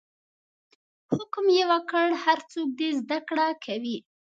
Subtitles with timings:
[1.13, 3.97] حکم یې وکړ هر څوک دې زده کړه کوي.